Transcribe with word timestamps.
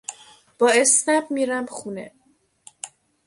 با 0.59 0.69
اسنپ 0.69 1.31
میرم 1.31 1.65
خونه 1.65 2.11